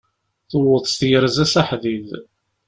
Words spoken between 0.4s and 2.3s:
Tewweḍ tyerza s aḥdid.